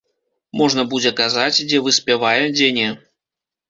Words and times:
Можна 0.61 0.85
будзе 0.93 1.13
казаць, 1.21 1.61
дзе 1.69 1.85
выспявае, 1.91 2.43
дзе 2.59 2.75
не. 2.83 2.93